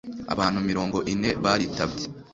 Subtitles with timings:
[0.33, 2.05] abantu mirongo ine baritabye